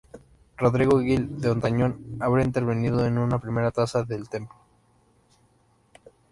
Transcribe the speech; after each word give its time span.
Rodrigo 0.57 0.97
Gil 0.99 1.39
de 1.41 1.51
Hontañón 1.51 2.17
habría 2.21 2.43
intervenido 2.43 3.05
en 3.05 3.19
una 3.19 3.37
primera 3.37 3.69
traza 3.69 4.01
del 4.01 4.29
templo. 4.29 4.57